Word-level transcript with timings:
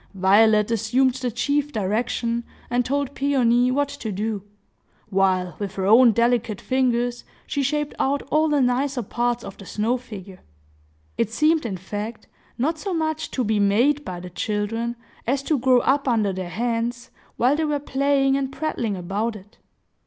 Violet 0.15 0.71
assumed 0.71 1.13
the 1.13 1.29
chief 1.29 1.71
direction, 1.71 2.43
and 2.71 2.83
told 2.83 3.13
Peony 3.13 3.69
what 3.69 3.87
to 3.87 4.11
do, 4.11 4.41
while, 5.11 5.55
with 5.59 5.75
her 5.75 5.85
own 5.85 6.11
delicate 6.11 6.59
fingers, 6.59 7.23
she 7.45 7.61
shaped 7.61 7.93
out 7.99 8.23
all 8.31 8.47
the 8.49 8.61
nicer 8.61 9.03
parts 9.03 9.43
of 9.43 9.57
the 9.59 9.65
snow 9.67 9.97
figure. 9.97 10.39
It 11.19 11.29
seemed, 11.29 11.67
in 11.67 11.77
fact, 11.77 12.25
not 12.57 12.79
so 12.79 12.95
much 12.95 13.29
to 13.29 13.43
be 13.43 13.59
made 13.59 14.03
by 14.03 14.19
the 14.19 14.31
children, 14.31 14.95
as 15.27 15.43
to 15.43 15.59
grow 15.59 15.81
up 15.81 16.07
under 16.07 16.33
their 16.33 16.49
hands, 16.49 17.11
while 17.37 17.55
they 17.55 17.65
were 17.65 17.77
playing 17.77 18.35
and 18.35 18.51
prattling 18.51 18.95
about 18.97 19.35
it. 19.35 19.59